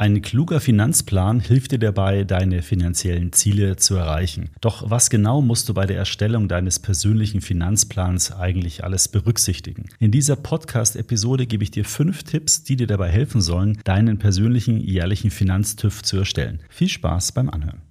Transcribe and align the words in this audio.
Ein 0.00 0.22
kluger 0.22 0.60
Finanzplan 0.60 1.40
hilft 1.40 1.72
dir 1.72 1.80
dabei, 1.80 2.22
deine 2.22 2.62
finanziellen 2.62 3.32
Ziele 3.32 3.74
zu 3.74 3.96
erreichen. 3.96 4.50
Doch 4.60 4.88
was 4.88 5.10
genau 5.10 5.42
musst 5.42 5.68
du 5.68 5.74
bei 5.74 5.86
der 5.86 5.96
Erstellung 5.96 6.46
deines 6.46 6.78
persönlichen 6.78 7.40
Finanzplans 7.40 8.30
eigentlich 8.30 8.84
alles 8.84 9.08
berücksichtigen? 9.08 9.86
In 9.98 10.12
dieser 10.12 10.36
Podcast-Episode 10.36 11.48
gebe 11.48 11.64
ich 11.64 11.72
dir 11.72 11.84
fünf 11.84 12.22
Tipps, 12.22 12.62
die 12.62 12.76
dir 12.76 12.86
dabei 12.86 13.08
helfen 13.08 13.40
sollen, 13.40 13.76
deinen 13.82 14.20
persönlichen 14.20 14.78
jährlichen 14.78 15.32
Finanztüv 15.32 16.04
zu 16.04 16.18
erstellen. 16.18 16.60
Viel 16.68 16.88
Spaß 16.88 17.32
beim 17.32 17.50
Anhören. 17.50 17.87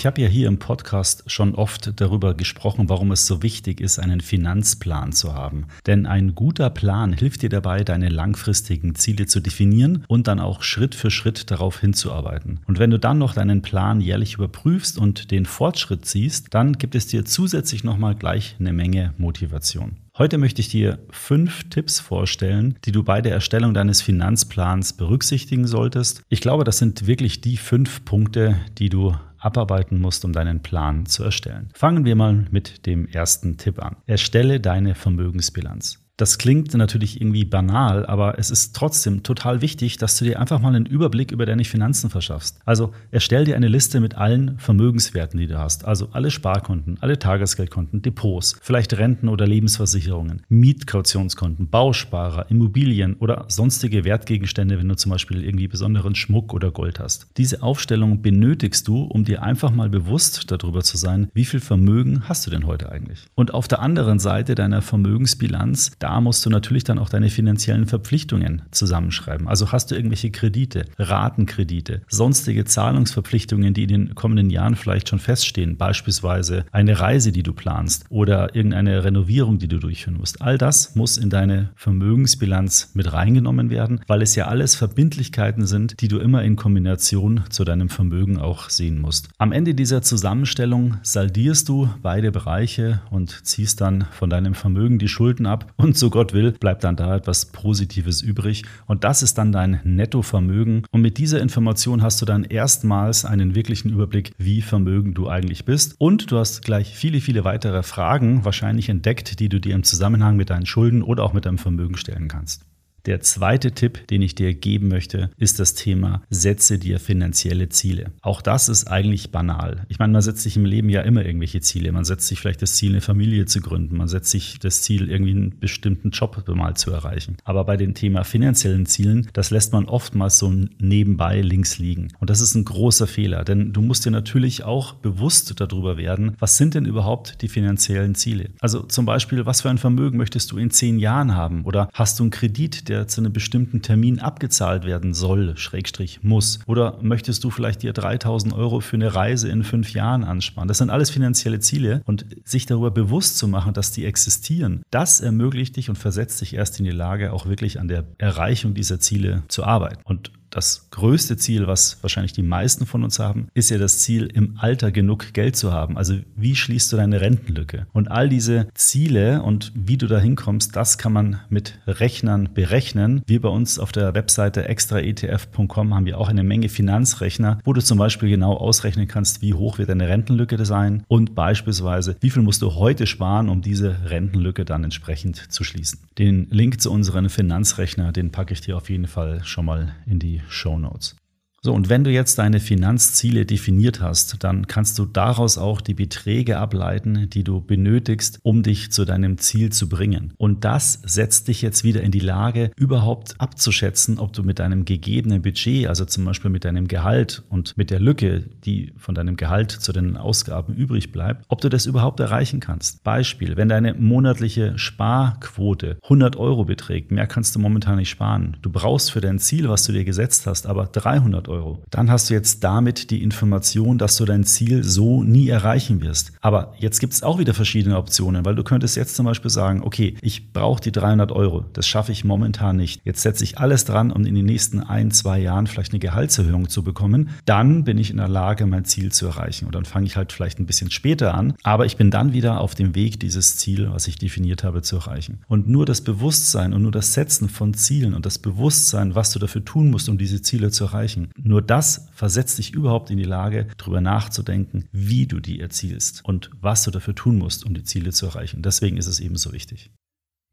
Ich 0.00 0.06
habe 0.06 0.22
ja 0.22 0.28
hier 0.28 0.48
im 0.48 0.58
Podcast 0.58 1.24
schon 1.26 1.54
oft 1.54 2.00
darüber 2.00 2.32
gesprochen, 2.32 2.88
warum 2.88 3.12
es 3.12 3.26
so 3.26 3.42
wichtig 3.42 3.82
ist, 3.82 3.98
einen 3.98 4.22
Finanzplan 4.22 5.12
zu 5.12 5.34
haben. 5.34 5.66
Denn 5.86 6.06
ein 6.06 6.34
guter 6.34 6.70
Plan 6.70 7.12
hilft 7.12 7.42
dir 7.42 7.50
dabei, 7.50 7.84
deine 7.84 8.08
langfristigen 8.08 8.94
Ziele 8.94 9.26
zu 9.26 9.40
definieren 9.40 10.06
und 10.08 10.26
dann 10.26 10.40
auch 10.40 10.62
Schritt 10.62 10.94
für 10.94 11.10
Schritt 11.10 11.50
darauf 11.50 11.80
hinzuarbeiten. 11.80 12.60
Und 12.66 12.78
wenn 12.78 12.88
du 12.88 12.98
dann 12.98 13.18
noch 13.18 13.34
deinen 13.34 13.60
Plan 13.60 14.00
jährlich 14.00 14.36
überprüfst 14.36 14.96
und 14.96 15.30
den 15.30 15.44
Fortschritt 15.44 16.06
siehst, 16.06 16.54
dann 16.54 16.78
gibt 16.78 16.94
es 16.94 17.06
dir 17.06 17.26
zusätzlich 17.26 17.84
nochmal 17.84 18.14
gleich 18.14 18.56
eine 18.58 18.72
Menge 18.72 19.12
Motivation. 19.18 19.98
Heute 20.16 20.38
möchte 20.38 20.62
ich 20.62 20.70
dir 20.70 20.98
fünf 21.10 21.68
Tipps 21.68 22.00
vorstellen, 22.00 22.78
die 22.86 22.92
du 22.92 23.02
bei 23.02 23.20
der 23.20 23.32
Erstellung 23.32 23.74
deines 23.74 24.00
Finanzplans 24.00 24.94
berücksichtigen 24.94 25.66
solltest. 25.66 26.22
Ich 26.30 26.40
glaube, 26.40 26.64
das 26.64 26.78
sind 26.78 27.06
wirklich 27.06 27.42
die 27.42 27.58
fünf 27.58 28.06
Punkte, 28.06 28.56
die 28.78 28.88
du 28.88 29.14
abarbeiten 29.40 30.00
musst, 30.00 30.24
um 30.24 30.32
deinen 30.32 30.60
Plan 30.60 31.06
zu 31.06 31.24
erstellen. 31.24 31.70
Fangen 31.74 32.04
wir 32.04 32.14
mal 32.14 32.46
mit 32.50 32.86
dem 32.86 33.06
ersten 33.06 33.56
Tipp 33.56 33.82
an. 33.82 33.96
Erstelle 34.06 34.60
deine 34.60 34.94
Vermögensbilanz. 34.94 35.99
Das 36.20 36.36
klingt 36.36 36.74
natürlich 36.74 37.18
irgendwie 37.18 37.46
banal, 37.46 38.04
aber 38.04 38.38
es 38.38 38.50
ist 38.50 38.76
trotzdem 38.76 39.22
total 39.22 39.62
wichtig, 39.62 39.96
dass 39.96 40.18
du 40.18 40.26
dir 40.26 40.38
einfach 40.38 40.60
mal 40.60 40.74
einen 40.74 40.84
Überblick 40.84 41.32
über 41.32 41.46
deine 41.46 41.64
Finanzen 41.64 42.10
verschaffst. 42.10 42.60
Also 42.66 42.92
erstell 43.10 43.46
dir 43.46 43.56
eine 43.56 43.68
Liste 43.68 44.00
mit 44.00 44.16
allen 44.16 44.58
Vermögenswerten, 44.58 45.40
die 45.40 45.46
du 45.46 45.58
hast. 45.58 45.86
Also 45.86 46.10
alle 46.12 46.30
Sparkonten, 46.30 46.98
alle 47.00 47.18
Tagesgeldkonten, 47.18 48.02
Depots, 48.02 48.58
vielleicht 48.60 48.98
Renten 48.98 49.30
oder 49.30 49.46
Lebensversicherungen, 49.46 50.42
Mietkautionskonten, 50.50 51.70
Bausparer, 51.70 52.50
Immobilien 52.50 53.14
oder 53.14 53.46
sonstige 53.48 54.04
Wertgegenstände, 54.04 54.78
wenn 54.78 54.88
du 54.88 54.96
zum 54.96 55.12
Beispiel 55.12 55.42
irgendwie 55.42 55.68
besonderen 55.68 56.14
Schmuck 56.14 56.52
oder 56.52 56.70
Gold 56.70 57.00
hast. 57.00 57.28
Diese 57.38 57.62
Aufstellung 57.62 58.20
benötigst 58.20 58.86
du, 58.86 59.04
um 59.04 59.24
dir 59.24 59.42
einfach 59.42 59.70
mal 59.70 59.88
bewusst 59.88 60.50
darüber 60.50 60.82
zu 60.82 60.98
sein, 60.98 61.30
wie 61.32 61.46
viel 61.46 61.60
Vermögen 61.60 62.28
hast 62.28 62.46
du 62.46 62.50
denn 62.50 62.66
heute 62.66 62.92
eigentlich. 62.92 63.20
Und 63.36 63.54
auf 63.54 63.68
der 63.68 63.80
anderen 63.80 64.18
Seite 64.18 64.54
deiner 64.54 64.82
Vermögensbilanz, 64.82 65.92
da 65.98 66.09
musst 66.20 66.46
du 66.46 66.50
natürlich 66.50 66.84
dann 66.84 66.98
auch 66.98 67.10
deine 67.10 67.28
finanziellen 67.28 67.86
Verpflichtungen 67.86 68.62
zusammenschreiben. 68.70 69.48
Also 69.48 69.70
hast 69.70 69.90
du 69.90 69.94
irgendwelche 69.94 70.30
Kredite, 70.30 70.86
Ratenkredite, 70.98 72.00
sonstige 72.08 72.64
Zahlungsverpflichtungen, 72.64 73.74
die 73.74 73.82
in 73.82 73.88
den 73.88 74.14
kommenden 74.14 74.48
Jahren 74.48 74.76
vielleicht 74.76 75.10
schon 75.10 75.18
feststehen, 75.18 75.76
beispielsweise 75.76 76.64
eine 76.72 76.98
Reise, 77.00 77.32
die 77.32 77.42
du 77.42 77.52
planst 77.52 78.06
oder 78.08 78.54
irgendeine 78.54 79.04
Renovierung, 79.04 79.58
die 79.58 79.68
du 79.68 79.78
durchführen 79.78 80.16
musst. 80.16 80.40
All 80.40 80.56
das 80.56 80.94
muss 80.94 81.18
in 81.18 81.28
deine 81.28 81.70
Vermögensbilanz 81.76 82.92
mit 82.94 83.12
reingenommen 83.12 83.68
werden, 83.68 84.00
weil 84.06 84.22
es 84.22 84.34
ja 84.34 84.46
alles 84.46 84.74
Verbindlichkeiten 84.74 85.66
sind, 85.66 86.00
die 86.00 86.08
du 86.08 86.18
immer 86.18 86.42
in 86.42 86.56
Kombination 86.56 87.42
zu 87.50 87.64
deinem 87.64 87.90
Vermögen 87.90 88.38
auch 88.38 88.70
sehen 88.70 89.00
musst. 89.00 89.28
Am 89.38 89.52
Ende 89.52 89.74
dieser 89.74 90.02
Zusammenstellung 90.02 90.98
saldierst 91.02 91.68
du 91.68 91.90
beide 92.02 92.32
Bereiche 92.32 93.02
und 93.10 93.44
ziehst 93.44 93.80
dann 93.80 94.06
von 94.12 94.30
deinem 94.30 94.54
Vermögen 94.54 94.98
die 94.98 95.08
Schulden 95.08 95.46
ab 95.46 95.72
und 95.76 95.98
so 96.00 96.10
Gott 96.10 96.32
will, 96.32 96.52
bleibt 96.52 96.82
dann 96.82 96.96
da 96.96 97.14
etwas 97.14 97.46
Positives 97.46 98.22
übrig. 98.22 98.64
Und 98.86 99.04
das 99.04 99.22
ist 99.22 99.38
dann 99.38 99.52
dein 99.52 99.80
Nettovermögen. 99.84 100.86
Und 100.90 101.02
mit 101.02 101.18
dieser 101.18 101.40
Information 101.40 102.02
hast 102.02 102.20
du 102.20 102.26
dann 102.26 102.44
erstmals 102.44 103.24
einen 103.24 103.54
wirklichen 103.54 103.90
Überblick, 103.90 104.32
wie 104.38 104.62
vermögend 104.62 105.16
du 105.16 105.28
eigentlich 105.28 105.64
bist. 105.64 105.94
Und 105.98 106.30
du 106.30 106.38
hast 106.38 106.64
gleich 106.64 106.96
viele, 106.96 107.20
viele 107.20 107.44
weitere 107.44 107.82
Fragen 107.82 108.44
wahrscheinlich 108.44 108.88
entdeckt, 108.88 109.38
die 109.38 109.48
du 109.48 109.60
dir 109.60 109.74
im 109.74 109.84
Zusammenhang 109.84 110.36
mit 110.36 110.50
deinen 110.50 110.66
Schulden 110.66 111.02
oder 111.02 111.22
auch 111.22 111.32
mit 111.32 111.46
deinem 111.46 111.58
Vermögen 111.58 111.96
stellen 111.96 112.28
kannst. 112.28 112.69
Der 113.06 113.20
zweite 113.20 113.72
Tipp, 113.72 114.06
den 114.08 114.22
ich 114.22 114.34
dir 114.34 114.52
geben 114.54 114.88
möchte, 114.88 115.30
ist 115.38 115.58
das 115.58 115.74
Thema 115.74 116.22
setze 116.30 116.78
dir 116.78 117.00
finanzielle 117.00 117.68
Ziele. 117.68 118.12
Auch 118.20 118.42
das 118.42 118.68
ist 118.68 118.86
eigentlich 118.88 119.30
banal. 119.30 119.86
Ich 119.88 119.98
meine, 119.98 120.12
man 120.12 120.22
setzt 120.22 120.42
sich 120.42 120.56
im 120.56 120.64
Leben 120.64 120.88
ja 120.88 121.00
immer 121.02 121.24
irgendwelche 121.24 121.60
Ziele. 121.60 121.92
Man 121.92 122.04
setzt 122.04 122.26
sich 122.26 122.40
vielleicht 122.40 122.62
das 122.62 122.74
Ziel, 122.74 122.90
eine 122.90 123.00
Familie 123.00 123.46
zu 123.46 123.60
gründen. 123.60 123.96
Man 123.96 124.08
setzt 124.08 124.30
sich 124.30 124.58
das 124.58 124.82
Ziel, 124.82 125.10
irgendwie 125.10 125.32
einen 125.32 125.58
bestimmten 125.58 126.10
Job 126.10 126.44
mal 126.48 126.74
zu 126.76 126.90
erreichen. 126.90 127.36
Aber 127.44 127.64
bei 127.64 127.76
dem 127.76 127.94
Thema 127.94 128.24
finanziellen 128.24 128.86
Zielen, 128.86 129.28
das 129.32 129.50
lässt 129.50 129.72
man 129.72 129.86
oftmals 129.86 130.38
so 130.38 130.52
nebenbei 130.78 131.40
links 131.40 131.78
liegen. 131.78 132.08
Und 132.18 132.30
das 132.30 132.40
ist 132.40 132.54
ein 132.54 132.64
großer 132.64 133.06
Fehler, 133.06 133.44
denn 133.44 133.72
du 133.72 133.80
musst 133.80 134.04
dir 134.04 134.10
natürlich 134.10 134.64
auch 134.64 134.94
bewusst 134.94 135.58
darüber 135.58 135.96
werden, 135.96 136.36
was 136.38 136.56
sind 136.56 136.74
denn 136.74 136.84
überhaupt 136.84 137.42
die 137.42 137.48
finanziellen 137.48 138.14
Ziele? 138.14 138.50
Also 138.60 138.80
zum 138.82 139.06
Beispiel, 139.06 139.46
was 139.46 139.62
für 139.62 139.70
ein 139.70 139.78
Vermögen 139.78 140.18
möchtest 140.18 140.50
du 140.52 140.58
in 140.58 140.70
zehn 140.70 140.98
Jahren 140.98 141.34
haben? 141.34 141.64
Oder 141.64 141.88
hast 141.94 142.18
du 142.18 142.24
einen 142.24 142.30
Kredit, 142.30 142.88
der 142.90 143.06
zu 143.08 143.20
einem 143.20 143.32
bestimmten 143.32 143.82
Termin 143.82 144.18
abgezahlt 144.18 144.84
werden 144.84 145.14
soll, 145.14 145.56
Schrägstrich 145.56 146.20
muss? 146.22 146.58
Oder 146.66 146.98
möchtest 147.00 147.44
du 147.44 147.50
vielleicht 147.50 147.82
dir 147.82 147.92
3000 147.92 148.52
Euro 148.52 148.80
für 148.80 148.96
eine 148.96 149.14
Reise 149.14 149.48
in 149.48 149.62
fünf 149.62 149.92
Jahren 149.92 150.24
ansparen? 150.24 150.68
Das 150.68 150.78
sind 150.78 150.90
alles 150.90 151.08
finanzielle 151.08 151.60
Ziele 151.60 152.02
und 152.04 152.26
sich 152.44 152.66
darüber 152.66 152.90
bewusst 152.90 153.38
zu 153.38 153.46
machen, 153.48 153.72
dass 153.72 153.92
die 153.92 154.04
existieren, 154.04 154.82
das 154.90 155.20
ermöglicht 155.20 155.76
dich 155.76 155.88
und 155.88 155.96
versetzt 155.96 156.40
dich 156.40 156.54
erst 156.54 156.78
in 156.80 156.84
die 156.84 156.90
Lage, 156.90 157.32
auch 157.32 157.46
wirklich 157.46 157.78
an 157.78 157.88
der 157.88 158.04
Erreichung 158.18 158.74
dieser 158.74 158.98
Ziele 158.98 159.44
zu 159.48 159.64
arbeiten. 159.64 160.02
Und 160.04 160.32
das 160.50 160.88
größte 160.90 161.36
Ziel, 161.36 161.66
was 161.66 161.98
wahrscheinlich 162.02 162.32
die 162.32 162.42
meisten 162.42 162.86
von 162.86 163.04
uns 163.04 163.18
haben, 163.18 163.48
ist 163.54 163.70
ja 163.70 163.78
das 163.78 164.00
Ziel, 164.00 164.26
im 164.26 164.56
Alter 164.58 164.90
genug 164.90 165.32
Geld 165.32 165.56
zu 165.56 165.72
haben. 165.72 165.96
Also 165.96 166.14
wie 166.36 166.56
schließt 166.56 166.92
du 166.92 166.96
deine 166.96 167.20
Rentenlücke? 167.20 167.86
Und 167.92 168.10
all 168.10 168.28
diese 168.28 168.68
Ziele 168.74 169.42
und 169.42 169.72
wie 169.74 169.96
du 169.96 170.06
da 170.06 170.18
hinkommst, 170.18 170.74
das 170.74 170.98
kann 170.98 171.12
man 171.12 171.40
mit 171.48 171.78
Rechnern 171.86 172.50
berechnen. 172.52 173.22
Wir 173.26 173.40
bei 173.40 173.48
uns 173.48 173.78
auf 173.78 173.92
der 173.92 174.14
Webseite 174.14 174.68
extraetf.com 174.68 175.94
haben 175.94 176.06
wir 176.06 176.18
auch 176.18 176.28
eine 176.28 176.42
Menge 176.42 176.68
Finanzrechner, 176.68 177.60
wo 177.64 177.72
du 177.72 177.82
zum 177.82 177.98
Beispiel 177.98 178.28
genau 178.28 178.54
ausrechnen 178.56 179.08
kannst, 179.08 179.42
wie 179.42 179.54
hoch 179.54 179.78
wird 179.78 179.88
deine 179.88 180.08
Rentenlücke 180.08 180.64
sein 180.64 181.04
und 181.08 181.34
beispielsweise, 181.34 182.16
wie 182.20 182.30
viel 182.30 182.42
musst 182.42 182.62
du 182.62 182.74
heute 182.74 183.06
sparen, 183.06 183.48
um 183.48 183.62
diese 183.62 183.96
Rentenlücke 184.10 184.64
dann 184.64 184.84
entsprechend 184.84 185.52
zu 185.52 185.64
schließen. 185.64 186.00
Den 186.18 186.48
Link 186.50 186.80
zu 186.80 186.90
unseren 186.90 187.28
Finanzrechner, 187.28 188.12
den 188.12 188.30
packe 188.30 188.52
ich 188.52 188.60
dir 188.60 188.76
auf 188.76 188.90
jeden 188.90 189.06
Fall 189.06 189.42
schon 189.44 189.64
mal 189.64 189.94
in 190.06 190.18
die 190.18 190.39
Show 190.48 190.78
Notes. 190.78 191.14
So, 191.62 191.74
und 191.74 191.90
wenn 191.90 192.04
du 192.04 192.10
jetzt 192.10 192.38
deine 192.38 192.58
Finanzziele 192.58 193.44
definiert 193.44 194.00
hast, 194.00 194.42
dann 194.42 194.66
kannst 194.66 194.98
du 194.98 195.04
daraus 195.04 195.58
auch 195.58 195.82
die 195.82 195.92
Beträge 195.92 196.56
ableiten, 196.56 197.28
die 197.28 197.44
du 197.44 197.60
benötigst, 197.60 198.38
um 198.42 198.62
dich 198.62 198.90
zu 198.92 199.04
deinem 199.04 199.36
Ziel 199.36 199.70
zu 199.70 199.86
bringen. 199.86 200.32
Und 200.38 200.64
das 200.64 201.02
setzt 201.04 201.48
dich 201.48 201.60
jetzt 201.60 201.84
wieder 201.84 202.00
in 202.00 202.12
die 202.12 202.20
Lage, 202.20 202.70
überhaupt 202.76 203.34
abzuschätzen, 203.38 204.18
ob 204.18 204.32
du 204.32 204.42
mit 204.42 204.58
deinem 204.58 204.86
gegebenen 204.86 205.42
Budget, 205.42 205.86
also 205.86 206.06
zum 206.06 206.24
Beispiel 206.24 206.50
mit 206.50 206.64
deinem 206.64 206.88
Gehalt 206.88 207.42
und 207.50 207.76
mit 207.76 207.90
der 207.90 208.00
Lücke, 208.00 208.46
die 208.64 208.94
von 208.96 209.14
deinem 209.14 209.36
Gehalt 209.36 209.70
zu 209.70 209.92
den 209.92 210.16
Ausgaben 210.16 210.72
übrig 210.72 211.12
bleibt, 211.12 211.44
ob 211.48 211.60
du 211.60 211.68
das 211.68 211.84
überhaupt 211.84 212.20
erreichen 212.20 212.60
kannst. 212.60 213.04
Beispiel, 213.04 213.58
wenn 213.58 213.68
deine 213.68 213.92
monatliche 213.92 214.78
Sparquote 214.78 215.98
100 216.04 216.36
Euro 216.36 216.64
beträgt, 216.64 217.10
mehr 217.10 217.26
kannst 217.26 217.54
du 217.54 217.58
momentan 217.58 217.96
nicht 217.96 218.08
sparen. 218.08 218.56
Du 218.62 218.70
brauchst 218.70 219.12
für 219.12 219.20
dein 219.20 219.38
Ziel, 219.38 219.68
was 219.68 219.84
du 219.84 219.92
dir 219.92 220.04
gesetzt 220.04 220.46
hast, 220.46 220.66
aber 220.66 220.86
300 220.86 221.49
Euro. 221.50 221.82
Dann 221.90 222.10
hast 222.10 222.30
du 222.30 222.34
jetzt 222.34 222.64
damit 222.64 223.10
die 223.10 223.22
Information, 223.22 223.98
dass 223.98 224.16
du 224.16 224.24
dein 224.24 224.44
Ziel 224.44 224.84
so 224.84 225.22
nie 225.22 225.48
erreichen 225.48 226.00
wirst. 226.00 226.32
Aber 226.40 226.74
jetzt 226.78 227.00
gibt 227.00 227.12
es 227.12 227.22
auch 227.22 227.38
wieder 227.38 227.54
verschiedene 227.54 227.98
Optionen, 227.98 228.44
weil 228.44 228.54
du 228.54 228.64
könntest 228.64 228.96
jetzt 228.96 229.16
zum 229.16 229.26
Beispiel 229.26 229.50
sagen, 229.50 229.82
okay, 229.82 230.16
ich 230.22 230.52
brauche 230.52 230.80
die 230.80 230.92
300 230.92 231.32
Euro. 231.32 231.64
Das 231.72 231.86
schaffe 231.86 232.12
ich 232.12 232.24
momentan 232.24 232.76
nicht. 232.76 233.00
Jetzt 233.04 233.22
setze 233.22 233.44
ich 233.44 233.58
alles 233.58 233.84
dran, 233.84 234.10
um 234.10 234.24
in 234.24 234.34
den 234.34 234.46
nächsten 234.46 234.80
ein, 234.80 235.10
zwei 235.10 235.38
Jahren 235.40 235.66
vielleicht 235.66 235.92
eine 235.92 236.00
Gehaltserhöhung 236.00 236.68
zu 236.68 236.82
bekommen. 236.82 237.30
Dann 237.44 237.84
bin 237.84 237.98
ich 237.98 238.10
in 238.10 238.16
der 238.16 238.28
Lage, 238.28 238.66
mein 238.66 238.84
Ziel 238.84 239.12
zu 239.12 239.26
erreichen. 239.26 239.66
Und 239.66 239.74
dann 239.74 239.84
fange 239.84 240.06
ich 240.06 240.16
halt 240.16 240.32
vielleicht 240.32 240.58
ein 240.58 240.66
bisschen 240.66 240.90
später 240.90 241.34
an. 241.34 241.54
Aber 241.62 241.86
ich 241.86 241.96
bin 241.96 242.10
dann 242.10 242.32
wieder 242.32 242.60
auf 242.60 242.74
dem 242.74 242.94
Weg, 242.94 243.20
dieses 243.20 243.56
Ziel, 243.56 243.90
was 243.90 244.08
ich 244.08 244.16
definiert 244.16 244.64
habe, 244.64 244.82
zu 244.82 244.96
erreichen. 244.96 245.40
Und 245.48 245.68
nur 245.68 245.86
das 245.86 246.00
Bewusstsein 246.00 246.72
und 246.72 246.82
nur 246.82 246.92
das 246.92 247.14
Setzen 247.14 247.48
von 247.48 247.74
Zielen 247.74 248.14
und 248.14 248.26
das 248.26 248.38
Bewusstsein, 248.38 249.14
was 249.14 249.32
du 249.32 249.38
dafür 249.38 249.64
tun 249.64 249.90
musst, 249.90 250.08
um 250.08 250.18
diese 250.18 250.42
Ziele 250.42 250.70
zu 250.70 250.84
erreichen, 250.84 251.30
nur 251.44 251.62
das 251.62 252.08
versetzt 252.12 252.58
dich 252.58 252.72
überhaupt 252.72 253.10
in 253.10 253.16
die 253.16 253.24
Lage, 253.24 253.68
darüber 253.76 254.00
nachzudenken, 254.00 254.88
wie 254.92 255.26
du 255.26 255.40
die 255.40 255.60
erzielst 255.60 256.24
und 256.24 256.50
was 256.60 256.84
du 256.84 256.90
dafür 256.90 257.14
tun 257.14 257.38
musst, 257.38 257.64
um 257.64 257.74
die 257.74 257.84
Ziele 257.84 258.12
zu 258.12 258.26
erreichen. 258.26 258.62
Deswegen 258.62 258.96
ist 258.96 259.06
es 259.06 259.20
eben 259.20 259.36
so 259.36 259.52
wichtig. 259.52 259.90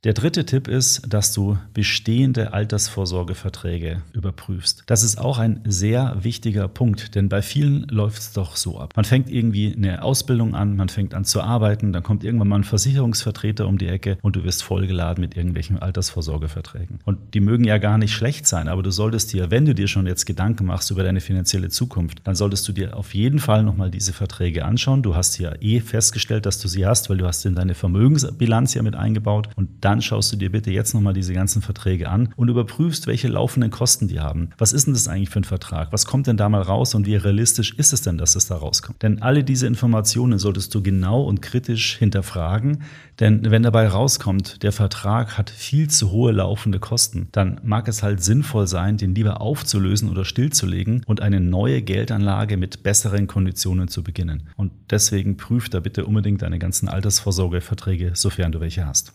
Der 0.03 0.13
dritte 0.13 0.45
Tipp 0.45 0.67
ist, 0.67 1.11
dass 1.11 1.33
du 1.33 1.57
bestehende 1.73 2.53
Altersvorsorgeverträge 2.53 4.03
überprüfst. 4.13 4.83
Das 4.85 5.01
ist 5.01 5.17
auch 5.17 5.39
ein 5.39 5.61
sehr 5.65 6.17
wichtiger 6.21 6.67
Punkt, 6.67 7.15
denn 7.15 7.29
bei 7.29 7.41
vielen 7.41 7.87
läuft 7.89 8.19
es 8.19 8.31
doch 8.31 8.57
so 8.57 8.79
ab. 8.79 8.93
Man 8.95 9.05
fängt 9.05 9.27
irgendwie 9.27 9.73
eine 9.75 10.03
Ausbildung 10.03 10.53
an, 10.53 10.75
man 10.75 10.89
fängt 10.89 11.15
an 11.15 11.25
zu 11.25 11.41
arbeiten, 11.41 11.93
dann 11.93 12.03
kommt 12.03 12.23
irgendwann 12.23 12.47
mal 12.47 12.57
ein 12.57 12.63
Versicherungsvertreter 12.63 13.67
um 13.67 13.79
die 13.79 13.87
Ecke 13.87 14.19
und 14.21 14.35
du 14.35 14.43
wirst 14.43 14.61
vollgeladen 14.61 15.19
mit 15.19 15.35
irgendwelchen 15.35 15.79
Altersvorsorgeverträgen. 15.79 16.99
Und 17.03 17.33
die 17.33 17.39
mögen 17.39 17.63
ja 17.63 17.79
gar 17.79 17.97
nicht 17.97 18.13
schlecht 18.13 18.45
sein, 18.45 18.67
aber 18.67 18.83
du 18.83 18.91
solltest 18.91 19.33
dir, 19.33 19.49
wenn 19.49 19.65
du 19.65 19.73
dir 19.73 19.87
schon 19.87 20.05
jetzt 20.05 20.27
Gedanken 20.27 20.67
machst 20.67 20.91
über 20.91 21.01
deine 21.01 21.21
finanzielle 21.21 21.69
Zukunft, 21.69 22.19
dann 22.23 22.35
solltest 22.35 22.67
du 22.67 22.71
dir 22.71 22.95
auf 22.95 23.15
jeden 23.15 23.39
Fall 23.39 23.63
nochmal 23.63 23.89
diese 23.89 24.13
Verträge 24.13 24.63
anschauen. 24.63 25.01
Du 25.01 25.15
hast 25.15 25.39
ja 25.39 25.53
eh 25.59 25.79
festgestellt, 25.79 26.45
dass 26.45 26.59
du 26.59 26.67
sie 26.67 26.85
hast, 26.85 27.09
weil 27.09 27.17
du 27.17 27.25
hast 27.25 27.47
in 27.47 27.55
deine 27.55 27.73
Vermögensbilanz 27.73 28.75
ja 28.75 28.83
mit 28.83 28.95
eingebaut 28.95 29.49
und 29.55 29.86
dann 29.87 30.01
schaust 30.01 30.33
du 30.33 30.35
dir 30.35 30.51
bitte 30.51 30.69
jetzt 30.69 30.93
nochmal 30.93 31.13
diese 31.13 31.33
ganzen 31.33 31.61
Verträge 31.61 32.09
an 32.09 32.33
und 32.35 32.49
überprüfst, 32.49 33.07
welche 33.07 33.29
laufenden 33.29 33.71
Kosten 33.71 34.09
die 34.09 34.19
haben. 34.19 34.49
Was 34.57 34.73
ist 34.73 34.85
denn 34.85 34.93
das 34.93 35.07
eigentlich 35.07 35.29
für 35.29 35.39
ein 35.39 35.45
Vertrag? 35.45 35.93
Was 35.93 36.05
kommt 36.05 36.27
denn 36.27 36.35
da 36.35 36.49
mal 36.49 36.61
raus 36.61 36.93
und 36.93 37.05
wie 37.05 37.15
realistisch 37.15 37.73
ist 37.73 37.93
es 37.93 38.01
denn, 38.01 38.17
dass 38.17 38.35
es 38.35 38.47
da 38.47 38.57
rauskommt? 38.57 39.01
Denn 39.01 39.21
alle 39.21 39.45
diese 39.45 39.65
Informationen 39.65 40.39
solltest 40.39 40.75
du 40.75 40.83
genau 40.83 41.21
und 41.21 41.41
kritisch 41.41 41.95
hinterfragen, 41.97 42.83
denn 43.21 43.49
wenn 43.49 43.63
dabei 43.63 43.87
rauskommt, 43.87 44.61
der 44.61 44.73
Vertrag 44.73 45.37
hat 45.37 45.49
viel 45.49 45.89
zu 45.89 46.11
hohe 46.11 46.33
laufende 46.33 46.79
Kosten, 46.79 47.29
dann 47.31 47.61
mag 47.63 47.87
es 47.87 48.03
halt 48.03 48.21
sinnvoll 48.21 48.67
sein, 48.67 48.97
den 48.97 49.15
lieber 49.15 49.39
aufzulösen 49.39 50.09
oder 50.09 50.25
stillzulegen 50.25 51.01
und 51.05 51.21
eine 51.21 51.39
neue 51.39 51.81
Geldanlage 51.81 52.57
mit 52.57 52.83
besseren 52.83 53.27
Konditionen 53.27 53.87
zu 53.87 54.03
beginnen. 54.03 54.49
Und 54.57 54.73
deswegen 54.89 55.37
prüf 55.37 55.69
da 55.69 55.79
bitte 55.79 56.05
unbedingt 56.05 56.41
deine 56.41 56.59
ganzen 56.59 56.89
Altersvorsorgeverträge, 56.89 58.11
sofern 58.15 58.51
du 58.51 58.59
welche 58.59 58.85
hast. 58.85 59.13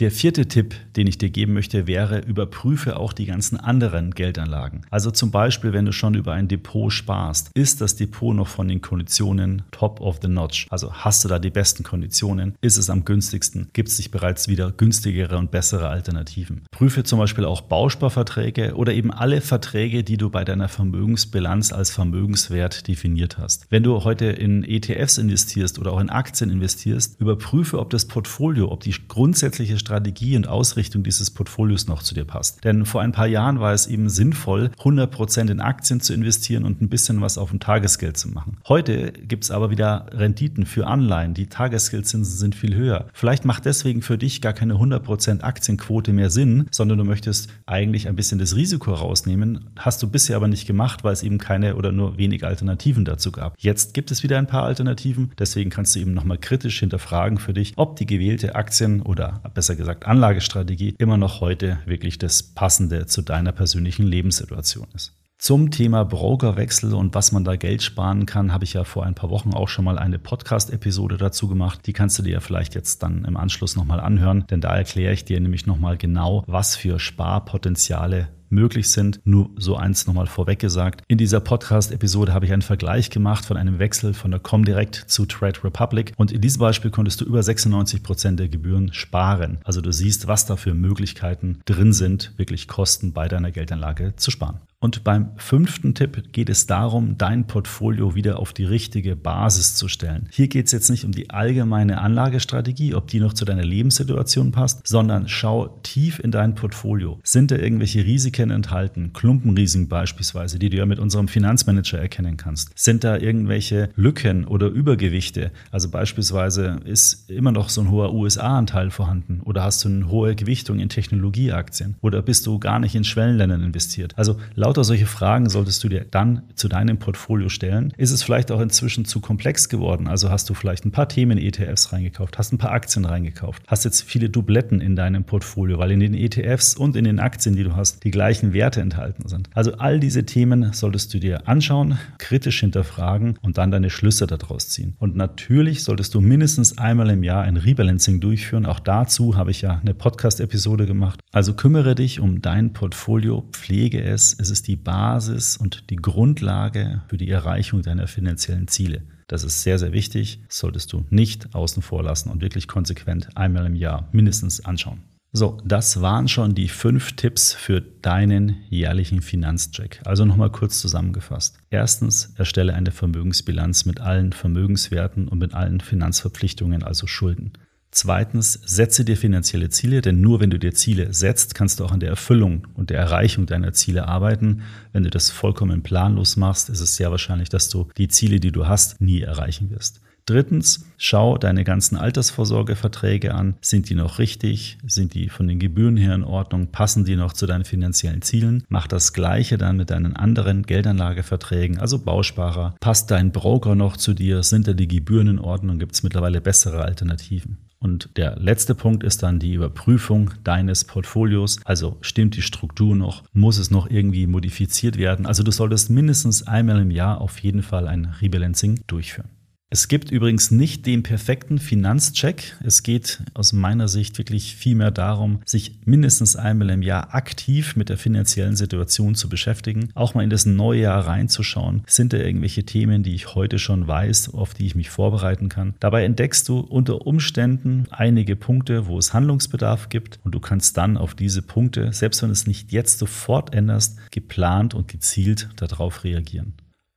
Der 0.00 0.10
vierte 0.10 0.48
Tipp, 0.48 0.74
den 0.96 1.06
ich 1.06 1.18
dir 1.18 1.28
geben 1.28 1.52
möchte, 1.52 1.86
wäre, 1.86 2.20
überprüfe 2.20 2.96
auch 2.96 3.12
die 3.12 3.26
ganzen 3.26 3.58
anderen 3.58 4.12
Geldanlagen. 4.12 4.86
Also 4.90 5.10
zum 5.10 5.30
Beispiel, 5.30 5.74
wenn 5.74 5.84
du 5.84 5.92
schon 5.92 6.14
über 6.14 6.32
ein 6.32 6.48
Depot 6.48 6.90
sparst, 6.90 7.50
ist 7.52 7.82
das 7.82 7.94
Depot 7.96 8.34
noch 8.34 8.48
von 8.48 8.68
den 8.68 8.80
Konditionen 8.80 9.62
top 9.70 10.00
of 10.00 10.18
the 10.22 10.28
notch? 10.28 10.66
Also 10.70 10.94
hast 10.94 11.22
du 11.24 11.28
da 11.28 11.38
die 11.38 11.50
besten 11.50 11.82
Konditionen? 11.82 12.54
Ist 12.62 12.78
es 12.78 12.88
am 12.88 13.04
günstigsten? 13.04 13.68
Gibt 13.74 13.90
es 13.90 13.98
sich 13.98 14.10
bereits 14.10 14.48
wieder 14.48 14.72
günstigere 14.72 15.36
und 15.36 15.50
bessere 15.50 15.90
Alternativen? 15.90 16.62
Prüfe 16.70 17.04
zum 17.04 17.18
Beispiel 17.18 17.44
auch 17.44 17.60
Bausparverträge 17.60 18.74
oder 18.76 18.94
eben 18.94 19.12
alle 19.12 19.42
Verträge, 19.42 20.04
die 20.04 20.16
du 20.16 20.30
bei 20.30 20.42
deiner 20.42 20.68
Vermögensbilanz 20.68 21.70
als 21.70 21.90
Vermögenswert 21.90 22.88
definiert 22.88 23.36
hast. 23.36 23.66
Wenn 23.68 23.82
du 23.82 24.04
heute 24.04 24.24
in 24.24 24.64
ETFs 24.64 25.18
investierst 25.18 25.78
oder 25.78 25.92
auch 25.92 26.00
in 26.00 26.08
Aktien 26.08 26.48
investierst, 26.48 27.20
überprüfe, 27.20 27.78
ob 27.78 27.90
das 27.90 28.06
Portfolio, 28.06 28.72
ob 28.72 28.80
die 28.80 28.94
grundsätzliche 29.06 29.81
Strategie 29.82 30.36
und 30.36 30.48
Ausrichtung 30.48 31.02
dieses 31.02 31.30
Portfolios 31.30 31.86
noch 31.86 32.02
zu 32.02 32.14
dir 32.14 32.24
passt. 32.24 32.64
Denn 32.64 32.86
vor 32.86 33.02
ein 33.02 33.12
paar 33.12 33.26
Jahren 33.26 33.60
war 33.60 33.72
es 33.72 33.86
eben 33.86 34.08
sinnvoll, 34.08 34.70
100% 34.78 35.50
in 35.50 35.60
Aktien 35.60 36.00
zu 36.00 36.14
investieren 36.14 36.64
und 36.64 36.80
ein 36.80 36.88
bisschen 36.88 37.20
was 37.20 37.36
auf 37.36 37.50
dem 37.50 37.60
Tagesgeld 37.60 38.16
zu 38.16 38.28
machen. 38.28 38.58
Heute 38.68 39.12
gibt 39.12 39.44
es 39.44 39.50
aber 39.50 39.70
wieder 39.70 40.06
Renditen 40.12 40.66
für 40.66 40.86
Anleihen. 40.86 41.34
Die 41.34 41.48
Tagesgeldzinsen 41.48 42.36
sind 42.36 42.54
viel 42.54 42.74
höher. 42.74 43.08
Vielleicht 43.12 43.44
macht 43.44 43.64
deswegen 43.64 44.02
für 44.02 44.16
dich 44.16 44.40
gar 44.40 44.52
keine 44.52 44.74
100% 44.74 45.42
Aktienquote 45.42 46.12
mehr 46.12 46.30
Sinn, 46.30 46.66
sondern 46.70 46.98
du 46.98 47.04
möchtest 47.04 47.50
eigentlich 47.66 48.08
ein 48.08 48.16
bisschen 48.16 48.38
das 48.38 48.54
Risiko 48.54 48.94
rausnehmen. 48.94 49.70
Hast 49.76 50.02
du 50.02 50.08
bisher 50.08 50.36
aber 50.36 50.48
nicht 50.48 50.66
gemacht, 50.66 51.04
weil 51.04 51.12
es 51.12 51.22
eben 51.22 51.38
keine 51.38 51.76
oder 51.76 51.92
nur 51.92 52.18
wenig 52.18 52.44
Alternativen 52.44 53.04
dazu 53.04 53.32
gab. 53.32 53.56
Jetzt 53.58 53.94
gibt 53.94 54.10
es 54.10 54.22
wieder 54.22 54.38
ein 54.38 54.46
paar 54.46 54.64
Alternativen. 54.64 55.32
Deswegen 55.38 55.70
kannst 55.70 55.96
du 55.96 56.00
eben 56.00 56.14
nochmal 56.14 56.38
kritisch 56.38 56.80
hinterfragen 56.80 57.38
für 57.38 57.52
dich, 57.52 57.72
ob 57.76 57.96
die 57.96 58.06
gewählte 58.06 58.54
Aktien 58.54 59.02
oder 59.02 59.42
besser 59.54 59.71
besser 59.72 59.76
gesagt 59.76 60.06
Anlagestrategie, 60.06 60.94
immer 60.98 61.16
noch 61.16 61.40
heute 61.40 61.78
wirklich 61.86 62.18
das 62.18 62.42
Passende 62.42 63.06
zu 63.06 63.22
deiner 63.22 63.52
persönlichen 63.52 64.04
Lebenssituation 64.04 64.88
ist. 64.94 65.14
Zum 65.38 65.70
Thema 65.70 66.04
Brokerwechsel 66.04 66.94
und 66.94 67.14
was 67.14 67.32
man 67.32 67.42
da 67.42 67.56
Geld 67.56 67.82
sparen 67.82 68.26
kann, 68.26 68.52
habe 68.52 68.64
ich 68.64 68.74
ja 68.74 68.84
vor 68.84 69.04
ein 69.04 69.14
paar 69.14 69.30
Wochen 69.30 69.54
auch 69.54 69.68
schon 69.68 69.84
mal 69.84 69.98
eine 69.98 70.18
Podcast-Episode 70.18 71.16
dazu 71.16 71.48
gemacht. 71.48 71.86
Die 71.86 71.94
kannst 71.94 72.18
du 72.18 72.22
dir 72.22 72.34
ja 72.34 72.40
vielleicht 72.40 72.74
jetzt 72.74 73.02
dann 73.02 73.24
im 73.24 73.36
Anschluss 73.36 73.74
nochmal 73.74 73.98
anhören, 73.98 74.44
denn 74.50 74.60
da 74.60 74.76
erkläre 74.76 75.14
ich 75.14 75.24
dir 75.24 75.40
nämlich 75.40 75.66
nochmal 75.66 75.96
genau, 75.96 76.44
was 76.46 76.76
für 76.76 77.00
Sparpotenziale 77.00 78.28
möglich 78.52 78.90
sind. 78.90 79.20
Nur 79.24 79.50
so 79.56 79.76
eins 79.76 80.06
nochmal 80.06 80.26
vorweg 80.26 80.60
gesagt. 80.60 81.02
In 81.08 81.18
dieser 81.18 81.40
Podcast-Episode 81.40 82.32
habe 82.32 82.46
ich 82.46 82.52
einen 82.52 82.62
Vergleich 82.62 83.10
gemacht 83.10 83.44
von 83.44 83.56
einem 83.56 83.78
Wechsel 83.78 84.14
von 84.14 84.30
der 84.30 84.40
Comdirect 84.40 84.94
zu 84.94 85.26
Trade 85.26 85.64
Republic. 85.64 86.12
Und 86.16 86.30
in 86.30 86.40
diesem 86.40 86.60
Beispiel 86.60 86.90
konntest 86.90 87.20
du 87.20 87.24
über 87.24 87.42
96 87.42 88.02
Prozent 88.02 88.38
der 88.38 88.48
Gebühren 88.48 88.92
sparen. 88.92 89.58
Also 89.64 89.80
du 89.80 89.92
siehst, 89.92 90.28
was 90.28 90.46
da 90.46 90.56
für 90.56 90.74
Möglichkeiten 90.74 91.60
drin 91.64 91.92
sind, 91.92 92.32
wirklich 92.36 92.68
Kosten 92.68 93.12
bei 93.12 93.26
deiner 93.26 93.50
Geldanlage 93.50 94.14
zu 94.16 94.30
sparen. 94.30 94.60
Und 94.78 95.04
beim 95.04 95.30
fünften 95.36 95.94
Tipp 95.94 96.32
geht 96.32 96.50
es 96.50 96.66
darum, 96.66 97.16
dein 97.16 97.46
Portfolio 97.46 98.16
wieder 98.16 98.40
auf 98.40 98.52
die 98.52 98.64
richtige 98.64 99.14
Basis 99.14 99.76
zu 99.76 99.86
stellen. 99.86 100.28
Hier 100.32 100.48
geht 100.48 100.66
es 100.66 100.72
jetzt 100.72 100.90
nicht 100.90 101.04
um 101.04 101.12
die 101.12 101.30
allgemeine 101.30 102.00
Anlagestrategie, 102.00 102.96
ob 102.96 103.06
die 103.06 103.20
noch 103.20 103.32
zu 103.32 103.44
deiner 103.44 103.62
Lebenssituation 103.62 104.50
passt, 104.50 104.84
sondern 104.84 105.28
schau 105.28 105.78
tief 105.84 106.18
in 106.18 106.32
dein 106.32 106.56
Portfolio. 106.56 107.20
Sind 107.22 107.52
da 107.52 107.56
irgendwelche 107.56 108.04
Risiken 108.04 108.41
enthalten? 108.50 109.12
Klumpenrisiken 109.12 109.88
beispielsweise, 109.88 110.58
die 110.58 110.70
du 110.70 110.78
ja 110.78 110.86
mit 110.86 110.98
unserem 110.98 111.28
Finanzmanager 111.28 111.98
erkennen 111.98 112.36
kannst. 112.36 112.76
Sind 112.76 113.04
da 113.04 113.16
irgendwelche 113.16 113.90
Lücken 113.94 114.44
oder 114.44 114.66
Übergewichte? 114.66 115.52
Also 115.70 115.90
beispielsweise 115.90 116.80
ist 116.84 117.30
immer 117.30 117.52
noch 117.52 117.68
so 117.68 117.82
ein 117.82 117.90
hoher 117.90 118.12
USA-Anteil 118.12 118.90
vorhanden 118.90 119.40
oder 119.44 119.62
hast 119.62 119.84
du 119.84 119.88
eine 119.88 120.08
hohe 120.08 120.34
Gewichtung 120.34 120.80
in 120.80 120.88
Technologieaktien 120.88 121.94
oder 122.00 122.20
bist 122.22 122.46
du 122.46 122.58
gar 122.58 122.80
nicht 122.80 122.96
in 122.96 123.04
Schwellenländern 123.04 123.62
investiert? 123.62 124.14
Also 124.16 124.38
laut 124.54 124.72
Lauter 124.72 124.84
solche 124.84 125.04
Fragen 125.04 125.50
solltest 125.50 125.84
du 125.84 125.90
dir 125.90 126.06
dann 126.10 126.44
zu 126.54 126.66
deinem 126.66 126.96
Portfolio 126.96 127.50
stellen. 127.50 127.92
Ist 127.98 128.10
es 128.10 128.22
vielleicht 128.22 128.50
auch 128.50 128.62
inzwischen 128.62 129.04
zu 129.04 129.20
komplex 129.20 129.68
geworden? 129.68 130.08
Also 130.08 130.30
hast 130.30 130.48
du 130.48 130.54
vielleicht 130.54 130.86
ein 130.86 130.92
paar 130.92 131.10
Themen-ETFs 131.10 131.92
reingekauft, 131.92 132.38
hast 132.38 132.54
ein 132.54 132.58
paar 132.58 132.70
Aktien 132.70 133.04
reingekauft, 133.04 133.62
hast 133.66 133.84
jetzt 133.84 134.00
viele 134.00 134.30
Dubletten 134.30 134.80
in 134.80 134.96
deinem 134.96 135.24
Portfolio, 135.24 135.78
weil 135.78 135.90
in 135.90 136.00
den 136.00 136.14
ETFs 136.14 136.74
und 136.74 136.96
in 136.96 137.04
den 137.04 137.20
Aktien, 137.20 137.54
die 137.54 137.64
du 137.64 137.76
hast, 137.76 138.02
die 138.04 138.10
gleichen 138.10 138.31
Werte 138.40 138.80
enthalten 138.80 139.28
sind. 139.28 139.50
Also 139.54 139.74
all 139.74 140.00
diese 140.00 140.24
Themen 140.24 140.72
solltest 140.72 141.12
du 141.12 141.18
dir 141.18 141.46
anschauen, 141.48 141.98
kritisch 142.18 142.60
hinterfragen 142.60 143.38
und 143.42 143.58
dann 143.58 143.70
deine 143.70 143.90
Schlüsse 143.90 144.26
daraus 144.26 144.68
ziehen. 144.68 144.94
Und 144.98 145.16
natürlich 145.16 145.84
solltest 145.84 146.14
du 146.14 146.20
mindestens 146.20 146.78
einmal 146.78 147.10
im 147.10 147.22
Jahr 147.22 147.42
ein 147.42 147.56
Rebalancing 147.56 148.20
durchführen. 148.20 148.66
Auch 148.66 148.80
dazu 148.80 149.36
habe 149.36 149.50
ich 149.50 149.62
ja 149.62 149.78
eine 149.80 149.94
Podcast-Episode 149.94 150.86
gemacht. 150.86 151.20
Also 151.32 151.54
kümmere 151.54 151.94
dich 151.94 152.20
um 152.20 152.40
dein 152.40 152.72
Portfolio, 152.72 153.48
pflege 153.52 154.02
es. 154.02 154.34
Es 154.38 154.50
ist 154.50 154.68
die 154.68 154.76
Basis 154.76 155.56
und 155.56 155.90
die 155.90 155.96
Grundlage 155.96 157.02
für 157.08 157.16
die 157.16 157.30
Erreichung 157.30 157.82
deiner 157.82 158.06
finanziellen 158.06 158.68
Ziele. 158.68 159.02
Das 159.28 159.44
ist 159.44 159.62
sehr, 159.62 159.78
sehr 159.78 159.92
wichtig. 159.92 160.42
Solltest 160.48 160.92
du 160.92 161.06
nicht 161.08 161.54
außen 161.54 161.82
vor 161.82 162.02
lassen 162.02 162.30
und 162.30 162.42
wirklich 162.42 162.68
konsequent 162.68 163.34
einmal 163.34 163.64
im 163.66 163.76
Jahr 163.76 164.08
mindestens 164.12 164.64
anschauen. 164.64 165.00
So, 165.34 165.58
das 165.64 166.02
waren 166.02 166.28
schon 166.28 166.54
die 166.54 166.68
fünf 166.68 167.12
Tipps 167.12 167.54
für 167.54 167.80
deinen 167.80 168.56
jährlichen 168.68 169.22
Finanzcheck. 169.22 170.02
Also 170.04 170.26
nochmal 170.26 170.50
kurz 170.50 170.78
zusammengefasst. 170.78 171.56
Erstens, 171.70 172.34
erstelle 172.36 172.74
eine 172.74 172.90
Vermögensbilanz 172.90 173.86
mit 173.86 173.98
allen 173.98 174.34
Vermögenswerten 174.34 175.28
und 175.28 175.38
mit 175.38 175.54
allen 175.54 175.80
Finanzverpflichtungen, 175.80 176.82
also 176.82 177.06
Schulden. 177.06 177.52
Zweitens, 177.90 178.60
setze 178.64 179.06
dir 179.06 179.16
finanzielle 179.16 179.70
Ziele, 179.70 180.02
denn 180.02 180.20
nur 180.20 180.40
wenn 180.40 180.50
du 180.50 180.58
dir 180.58 180.74
Ziele 180.74 181.14
setzt, 181.14 181.54
kannst 181.54 181.80
du 181.80 181.86
auch 181.86 181.92
an 181.92 182.00
der 182.00 182.10
Erfüllung 182.10 182.66
und 182.74 182.90
der 182.90 182.98
Erreichung 182.98 183.46
deiner 183.46 183.72
Ziele 183.72 184.08
arbeiten. 184.08 184.62
Wenn 184.92 185.02
du 185.02 185.10
das 185.10 185.30
vollkommen 185.30 185.82
planlos 185.82 186.36
machst, 186.36 186.68
ist 186.68 186.80
es 186.80 186.96
sehr 186.96 187.10
wahrscheinlich, 187.10 187.48
dass 187.48 187.70
du 187.70 187.88
die 187.96 188.08
Ziele, 188.08 188.38
die 188.38 188.52
du 188.52 188.66
hast, 188.66 189.00
nie 189.00 189.22
erreichen 189.22 189.70
wirst. 189.70 190.02
Drittens, 190.26 190.86
schau 190.98 191.36
deine 191.36 191.64
ganzen 191.64 191.96
Altersvorsorgeverträge 191.96 193.34
an. 193.34 193.56
Sind 193.60 193.90
die 193.90 193.96
noch 193.96 194.18
richtig? 194.18 194.78
Sind 194.86 195.14
die 195.14 195.28
von 195.28 195.48
den 195.48 195.58
Gebühren 195.58 195.96
her 195.96 196.14
in 196.14 196.22
Ordnung? 196.22 196.68
Passen 196.68 197.04
die 197.04 197.16
noch 197.16 197.32
zu 197.32 197.46
deinen 197.46 197.64
finanziellen 197.64 198.22
Zielen? 198.22 198.64
Mach 198.68 198.86
das 198.86 199.12
Gleiche 199.12 199.58
dann 199.58 199.76
mit 199.76 199.90
deinen 199.90 200.14
anderen 200.14 200.62
Geldanlageverträgen, 200.62 201.78
also 201.78 201.98
Bausparer. 201.98 202.76
Passt 202.80 203.10
dein 203.10 203.32
Broker 203.32 203.74
noch 203.74 203.96
zu 203.96 204.14
dir? 204.14 204.42
Sind 204.42 204.68
da 204.68 204.74
die 204.74 204.88
Gebühren 204.88 205.26
in 205.26 205.38
Ordnung? 205.40 205.78
Gibt 205.78 205.94
es 205.94 206.02
mittlerweile 206.02 206.40
bessere 206.40 206.82
Alternativen? 206.84 207.58
Und 207.80 208.16
der 208.16 208.36
letzte 208.38 208.76
Punkt 208.76 209.02
ist 209.02 209.24
dann 209.24 209.40
die 209.40 209.54
Überprüfung 209.54 210.30
deines 210.44 210.84
Portfolios. 210.84 211.58
Also 211.64 211.96
stimmt 212.00 212.36
die 212.36 212.42
Struktur 212.42 212.94
noch? 212.94 213.24
Muss 213.32 213.58
es 213.58 213.72
noch 213.72 213.90
irgendwie 213.90 214.28
modifiziert 214.28 214.98
werden? 214.98 215.26
Also 215.26 215.42
du 215.42 215.50
solltest 215.50 215.90
mindestens 215.90 216.46
einmal 216.46 216.80
im 216.80 216.92
Jahr 216.92 217.20
auf 217.20 217.40
jeden 217.40 217.64
Fall 217.64 217.88
ein 217.88 218.04
Rebalancing 218.20 218.82
durchführen. 218.86 219.30
Es 219.72 219.88
gibt 219.88 220.10
übrigens 220.10 220.50
nicht 220.50 220.84
den 220.84 221.02
perfekten 221.02 221.58
Finanzcheck. 221.58 222.58
Es 222.62 222.82
geht 222.82 223.22
aus 223.32 223.54
meiner 223.54 223.88
Sicht 223.88 224.18
wirklich 224.18 224.54
vielmehr 224.54 224.90
darum, 224.90 225.40
sich 225.46 225.78
mindestens 225.86 226.36
einmal 226.36 226.68
im 226.68 226.82
Jahr 226.82 227.14
aktiv 227.14 227.74
mit 227.74 227.88
der 227.88 227.96
finanziellen 227.96 228.54
Situation 228.54 229.14
zu 229.14 229.30
beschäftigen, 229.30 229.88
auch 229.94 230.12
mal 230.12 230.24
in 230.24 230.28
das 230.28 230.44
neue 230.44 230.82
Jahr 230.82 231.06
reinzuschauen. 231.06 231.84
Sind 231.86 232.12
da 232.12 232.18
irgendwelche 232.18 232.64
Themen, 232.64 233.02
die 233.02 233.14
ich 233.14 233.34
heute 233.34 233.58
schon 233.58 233.88
weiß, 233.88 234.34
auf 234.34 234.52
die 234.52 234.66
ich 234.66 234.74
mich 234.74 234.90
vorbereiten 234.90 235.48
kann? 235.48 235.72
Dabei 235.80 236.04
entdeckst 236.04 236.50
du 236.50 236.58
unter 236.60 237.06
Umständen 237.06 237.86
einige 237.90 238.36
Punkte, 238.36 238.88
wo 238.88 238.98
es 238.98 239.14
Handlungsbedarf 239.14 239.88
gibt 239.88 240.20
und 240.22 240.34
du 240.34 240.40
kannst 240.40 240.76
dann 240.76 240.98
auf 240.98 241.14
diese 241.14 241.40
Punkte, 241.40 241.94
selbst 241.94 242.22
wenn 242.22 242.28
es 242.28 242.46
nicht 242.46 242.72
jetzt 242.72 242.98
sofort 242.98 243.54
änderst, 243.54 243.96
geplant 244.10 244.74
und 244.74 244.88
gezielt 244.88 245.48
darauf 245.56 246.04
reagieren. 246.04 246.52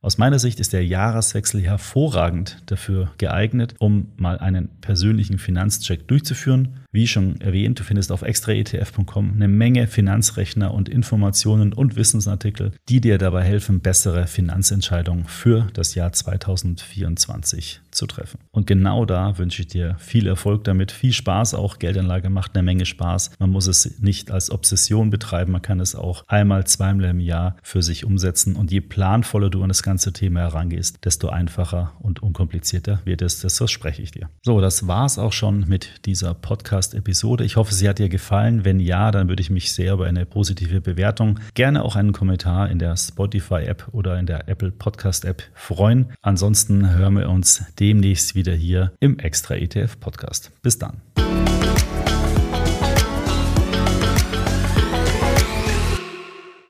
Aus 0.06 0.18
meiner 0.18 0.38
Sicht 0.38 0.60
ist 0.60 0.72
der 0.72 0.86
Jahreswechsel 0.86 1.60
hervorragend 1.62 2.62
dafür 2.66 3.10
geeignet, 3.18 3.74
um 3.80 4.12
mal 4.16 4.38
einen 4.38 4.68
persönlichen 4.80 5.40
Finanzcheck 5.40 6.06
durchzuführen. 6.06 6.78
Wie 6.92 7.08
schon 7.08 7.40
erwähnt, 7.40 7.80
du 7.80 7.82
findest 7.82 8.12
auf 8.12 8.22
extraetf.com 8.22 9.32
eine 9.34 9.48
Menge 9.48 9.88
Finanzrechner 9.88 10.72
und 10.72 10.88
Informationen 10.88 11.72
und 11.72 11.96
Wissensartikel, 11.96 12.70
die 12.88 13.00
dir 13.00 13.18
dabei 13.18 13.42
helfen, 13.42 13.80
bessere 13.80 14.28
Finanzentscheidungen 14.28 15.26
für 15.26 15.66
das 15.74 15.96
Jahr 15.96 16.12
2024 16.12 17.80
zu 17.90 18.06
treffen. 18.06 18.38
Und 18.52 18.68
genau 18.68 19.06
da 19.06 19.36
wünsche 19.38 19.62
ich 19.62 19.68
dir 19.68 19.96
viel 19.98 20.28
Erfolg 20.28 20.62
damit, 20.62 20.92
viel 20.92 21.12
Spaß 21.12 21.54
auch. 21.54 21.80
Geldanlage 21.80 22.30
macht 22.30 22.54
eine 22.54 22.62
Menge 22.62 22.86
Spaß. 22.86 23.32
Man 23.40 23.50
muss 23.50 23.66
es 23.66 23.98
nicht 23.98 24.30
als 24.30 24.50
Obsession 24.52 25.10
betreiben, 25.10 25.50
man 25.50 25.62
kann 25.62 25.80
es 25.80 25.96
auch 25.96 26.22
einmal, 26.28 26.64
zweimal 26.66 27.10
im 27.10 27.20
Jahr 27.20 27.56
für 27.64 27.82
sich 27.82 28.04
umsetzen. 28.04 28.54
Und 28.54 28.70
je 28.70 28.80
planvoller 28.80 29.50
du 29.50 29.62
an 29.62 29.68
das 29.68 29.82
ganze 29.82 29.95
Thema 29.98 30.40
herangehst, 30.40 31.04
desto 31.04 31.28
einfacher 31.28 31.92
und 32.00 32.22
unkomplizierter 32.22 33.00
wird 33.04 33.22
es. 33.22 33.40
Das 33.40 33.56
verspreche 33.58 34.02
ich 34.02 34.10
dir. 34.10 34.28
So, 34.42 34.60
das 34.60 34.86
war 34.86 35.06
es 35.06 35.18
auch 35.18 35.32
schon 35.32 35.66
mit 35.68 36.06
dieser 36.06 36.34
Podcast-Episode. 36.34 37.44
Ich 37.44 37.56
hoffe, 37.56 37.74
sie 37.74 37.88
hat 37.88 37.98
dir 37.98 38.08
gefallen. 38.08 38.64
Wenn 38.64 38.80
ja, 38.80 39.10
dann 39.10 39.28
würde 39.28 39.40
ich 39.40 39.50
mich 39.50 39.72
sehr 39.72 39.94
über 39.94 40.06
eine 40.06 40.26
positive 40.26 40.80
Bewertung, 40.80 41.40
gerne 41.54 41.82
auch 41.84 41.96
einen 41.96 42.12
Kommentar 42.12 42.70
in 42.70 42.78
der 42.78 42.96
Spotify-App 42.96 43.88
oder 43.92 44.18
in 44.18 44.26
der 44.26 44.48
Apple 44.48 44.70
Podcast-App 44.70 45.42
freuen. 45.54 46.12
Ansonsten 46.22 46.94
hören 46.94 47.16
wir 47.16 47.28
uns 47.28 47.64
demnächst 47.78 48.34
wieder 48.34 48.54
hier 48.54 48.92
im 49.00 49.18
Extra 49.18 49.56
ETF 49.56 49.98
Podcast. 50.00 50.52
Bis 50.62 50.78
dann. 50.78 51.00